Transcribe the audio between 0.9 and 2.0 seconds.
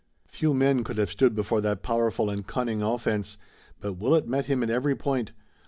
have stood before that